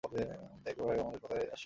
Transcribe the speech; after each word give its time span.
ঐ 0.03 0.09
দেখ 0.65 0.75
ভাই, 0.79 0.95
তোমার 0.97 1.13
সকল 1.13 1.19
কথাতেই 1.23 1.47
হাসি! 1.47 1.59